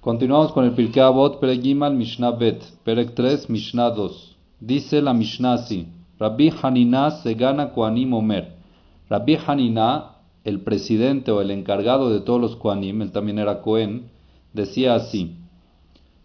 [0.00, 4.36] Continuamos con el Pirkei Avot, Perek Gimal, Mishnah Bet, Perek 3, Mishnah 2.
[4.60, 5.88] Dice la Mishnah así,
[6.20, 8.54] Rabbi Hanina se gana Koanim Omer.
[9.10, 14.08] Rabbi Hanina, el presidente o el encargado de todos los Koanim, él también era Cohen,
[14.52, 15.34] decía así,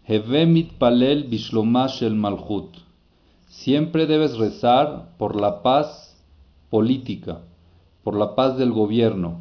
[0.06, 2.76] Heve palel bishlomash el malchut.
[3.48, 6.16] Siempre debes rezar por la paz
[6.70, 7.40] política,
[8.04, 9.40] por la paz del gobierno.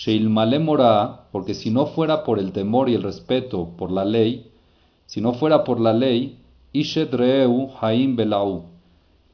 [0.00, 4.52] Sheilmale mora, porque si no fuera por el temor y el respeto por la ley,
[5.06, 6.38] si no fuera por la ley,
[6.72, 8.66] Ishedreu Haim Belau.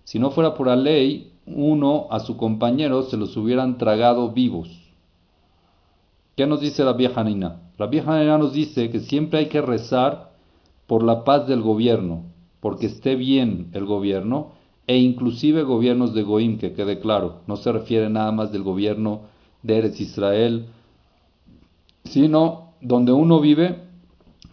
[0.04, 4.70] Si no fuera por la ley, uno a su compañero se los hubieran tragado vivos.
[6.34, 7.60] ¿Qué nos dice la vieja Nina?
[7.76, 10.32] La vieja Nina nos dice que siempre hay que rezar
[10.86, 12.22] por la paz del gobierno,
[12.60, 14.52] porque esté bien el gobierno,
[14.86, 19.33] e inclusive gobiernos de Goim, que quede claro, no se refiere nada más del gobierno
[19.64, 20.66] de Israel,
[22.04, 23.82] sino donde uno vive,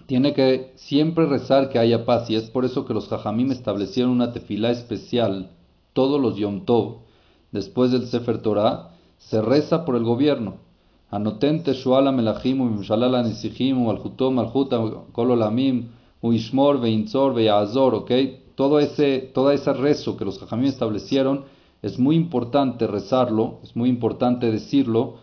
[0.07, 4.11] tiene que siempre rezar que haya paz, y es por eso que los Jajamim establecieron
[4.11, 5.51] una tefilá especial
[5.93, 6.99] todos los Yom Tov,
[7.51, 10.55] después del Sefer Torah, se reza por el gobierno.
[11.09, 14.79] Anotente Shuala Melachim, Mimshalala Nisihim, Malchutom, Malchuta,
[15.11, 15.89] Kololamim,
[16.21, 18.11] Uishmor, Veinzor, Veazor, ¿ok?
[18.55, 21.43] Todo ese, toda ese rezo que los Jajamim establecieron
[21.81, 25.15] es muy importante rezarlo, es muy importante decirlo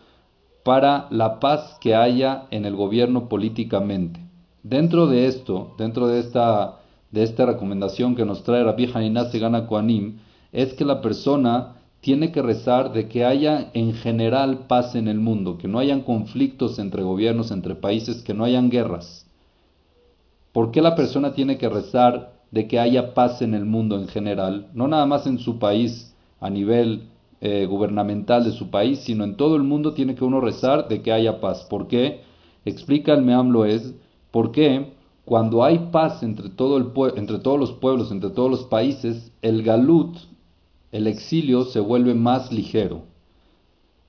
[0.65, 4.21] para la paz que haya en el gobierno políticamente.
[4.63, 9.67] Dentro de esto, dentro de esta, de esta recomendación que nos trae Rabbi Hanina Segana
[9.67, 10.19] Koanim,
[10.53, 15.19] es que la persona tiene que rezar de que haya en general paz en el
[15.19, 19.27] mundo, que no hayan conflictos entre gobiernos, entre países, que no hayan guerras.
[20.53, 24.09] ¿Por qué la persona tiene que rezar de que haya paz en el mundo en
[24.09, 24.69] general?
[24.75, 26.08] No nada más en su país,
[26.41, 27.09] a nivel
[27.41, 31.03] eh, gubernamental de su país, sino en todo el mundo tiene que uno rezar de
[31.03, 31.67] que haya paz.
[31.69, 32.23] ¿Por qué?
[32.65, 33.95] Explica el Meamlo es,
[34.31, 34.93] ¿por qué?
[35.25, 39.63] Cuando hay paz entre, todo el entre todos los pueblos, entre todos los países, el
[39.63, 40.17] galut,
[40.91, 43.03] el exilio, se vuelve más ligero.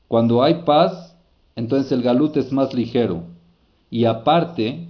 [0.07, 1.17] Cuando hay paz,
[1.55, 3.23] entonces el galut es más ligero.
[3.91, 4.89] Y aparte,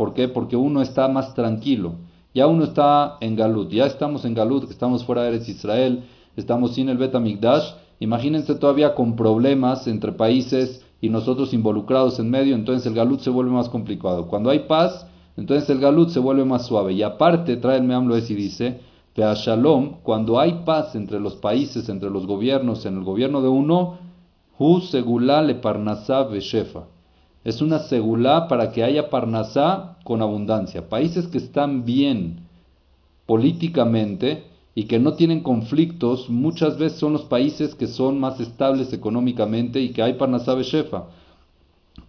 [0.00, 0.28] ¿Por qué?
[0.28, 1.96] Porque uno está más tranquilo.
[2.32, 6.04] Ya uno está en Galut, ya estamos en Galut, estamos fuera de Eretz Israel,
[6.36, 7.14] estamos sin el Bet
[7.98, 13.30] Imagínense todavía con problemas entre países y nosotros involucrados en medio, entonces el Galut se
[13.30, 14.26] vuelve más complicado.
[14.26, 16.92] Cuando hay paz, entonces el Galut se vuelve más suave.
[16.94, 18.80] Y aparte, trae el Meamlo y dice,
[19.14, 23.98] Shalom, cuando hay paz entre los países, entre los gobiernos, en el gobierno de uno,
[24.58, 26.84] Hu Segulá le Parnasá Beshefa
[27.44, 30.88] es una segulá para que haya parnasá con abundancia.
[30.88, 32.40] Países que están bien
[33.26, 38.92] políticamente y que no tienen conflictos, muchas veces son los países que son más estables
[38.92, 41.08] económicamente y que hay parnasá beshefa.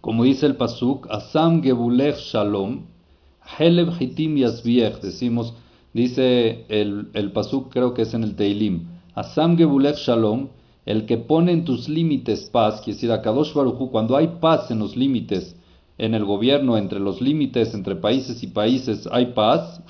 [0.00, 2.86] Como dice el pasuk, Asam gebulech shalom,
[3.58, 5.54] heleb hitim yasbiech, decimos,
[5.92, 10.48] dice el, el pasuk, creo que es en el Teilim, Asam gebulech shalom,
[10.86, 14.70] el que pone en tus límites paz, quiere decir, a Kadosh Baruchu, cuando hay paz
[14.70, 15.56] en los límites,
[15.98, 19.80] en el gobierno, entre los límites, entre países y países, hay paz,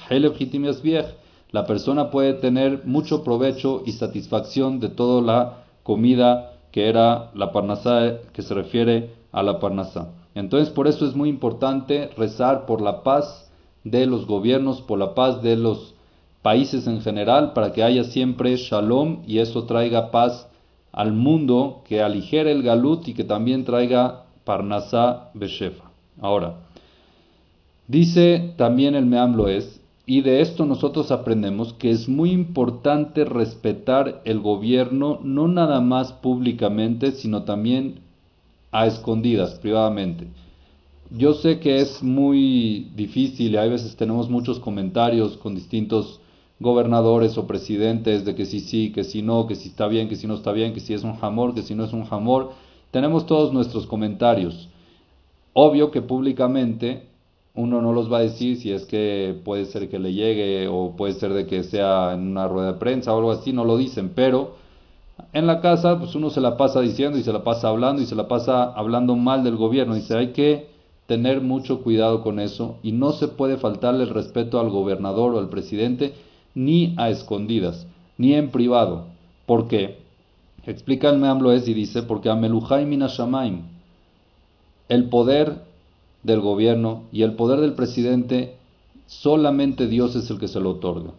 [1.53, 7.53] la persona puede tener mucho provecho y satisfacción de toda la comida que era la
[7.53, 10.09] parnasá, que se refiere a la parnasá.
[10.35, 13.51] Entonces, por eso es muy importante rezar por la paz
[13.85, 15.95] de los gobiernos, por la paz de los
[16.41, 20.49] países en general, para que haya siempre shalom y eso traiga paz
[20.91, 25.85] al mundo que aligere el galut y que también traiga parnasá beshefa.
[26.21, 26.55] Ahora,
[27.87, 34.21] dice también el Meamlo es, y de esto nosotros aprendemos que es muy importante respetar
[34.25, 38.01] el gobierno no nada más públicamente, sino también
[38.73, 40.27] a escondidas, privadamente.
[41.11, 46.21] Yo sé que es muy difícil y a veces tenemos muchos comentarios con distintos
[46.59, 50.17] gobernadores o presidentes de que sí sí, que si no, que si está bien, que
[50.17, 52.53] si no está bien, que si es un jamor, que si no es un jamor.
[52.91, 54.69] Tenemos todos nuestros comentarios.
[55.53, 57.12] Obvio que públicamente
[57.55, 60.95] uno no los va a decir si es que puede ser que le llegue o
[60.97, 63.77] puede ser de que sea en una rueda de prensa o algo así, no lo
[63.77, 64.57] dicen, pero
[65.33, 68.07] en la casa pues uno se la pasa diciendo y se la pasa hablando y
[68.07, 69.95] se la pasa hablando mal del gobierno.
[69.95, 70.69] Dice, hay que
[71.07, 75.39] tener mucho cuidado con eso y no se puede faltarle el respeto al gobernador o
[75.39, 76.15] al presidente
[76.55, 79.07] ni a escondidas, ni en privado.
[79.47, 79.99] ¿Por qué?
[80.65, 83.63] Explica el Meamlo es y dice, porque a Minashamaim,
[84.89, 85.72] el poder
[86.23, 88.57] del gobierno y el poder del presidente,
[89.07, 91.13] solamente Dios es el que se lo otorga.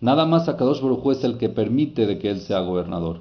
[0.00, 3.20] Nada más a Kadosh Baruj es el que permite de que él sea gobernador.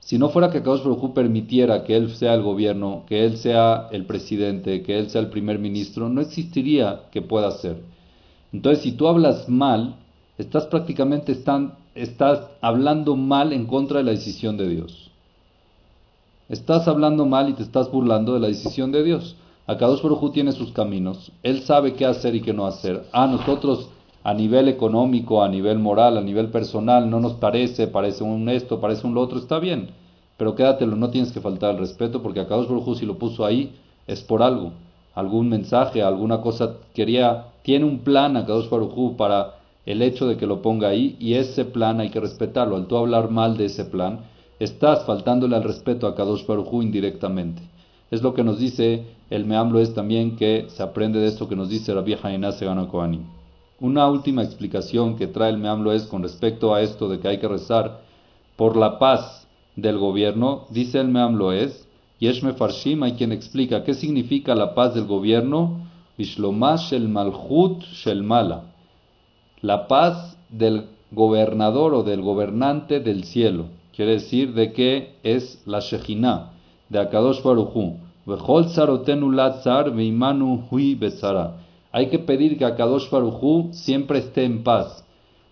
[0.00, 3.88] Si no fuera que Kadosh Baruj permitiera que él sea el gobierno, que él sea
[3.92, 7.82] el presidente, que él sea el primer ministro, no existiría que pueda ser.
[8.52, 9.96] Entonces, si tú hablas mal,
[10.38, 15.10] estás prácticamente están, estás hablando mal en contra de la decisión de Dios.
[16.48, 19.36] Estás hablando mal y te estás burlando de la decisión de Dios.
[19.68, 21.32] Akadosh Baruj tiene sus caminos.
[21.42, 23.04] Él sabe qué hacer y qué no hacer.
[23.12, 23.88] A nosotros,
[24.22, 28.80] a nivel económico, a nivel moral, a nivel personal, no nos parece, parece un esto,
[28.80, 29.90] parece un lo otro, está bien.
[30.36, 33.74] Pero quédatelo, no tienes que faltar el respeto porque Akadosh Baruj si lo puso ahí
[34.06, 34.72] es por algo.
[35.16, 40.46] Algún mensaje, alguna cosa quería, tiene un plan Akadosh Baruj para el hecho de que
[40.46, 42.76] lo ponga ahí y ese plan hay que respetarlo.
[42.76, 44.20] Al tú hablar mal de ese plan,
[44.60, 47.62] estás faltándole al respeto a Kadosh Baruj indirectamente.
[48.10, 51.56] Es lo que nos dice el Meamlo es también que se aprende de esto que
[51.56, 53.24] nos dice Rabbi Hainah Segano Kohanim.
[53.80, 57.38] Una última explicación que trae el Meamlo es con respecto a esto de que hay
[57.38, 58.00] que rezar
[58.56, 61.86] por la paz del gobierno, dice el Meamlo es,
[62.18, 65.80] Yeshme Farshim hay quien explica qué significa la paz del gobierno,
[66.16, 68.64] Bishlomash el Malchut Shel Mala,
[69.60, 73.66] la paz del gobernador o del gobernante del cielo.
[73.94, 76.52] Quiere decir de que es la Shejina
[76.88, 78.05] de Akadosh Baruchu.
[81.92, 85.04] Hay que pedir que Akadosh Baruchu siempre esté en paz.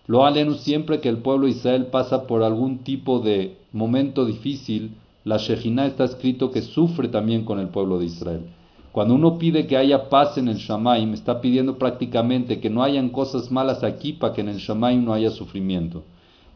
[0.07, 4.97] Lo alenu siempre que el pueblo de Israel pasa por algún tipo de momento difícil,
[5.23, 8.41] la Shejina está escrito que sufre también con el pueblo de Israel.
[8.91, 13.09] Cuando uno pide que haya paz en el Shamaim, está pidiendo prácticamente que no hayan
[13.09, 16.03] cosas malas aquí para que en el Shamaim no haya sufrimiento.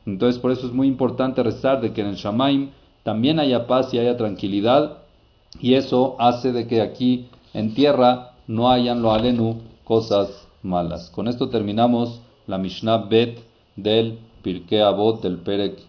[0.05, 2.71] Entonces por eso es muy importante rezar de que en el Shamaim
[3.03, 4.98] también haya paz y haya tranquilidad
[5.59, 11.09] y eso hace de que aquí en tierra no hayan lo alenu cosas malas.
[11.09, 13.39] Con esto terminamos la Mishnah Bet
[13.75, 15.79] del Pirkei Avot del Perek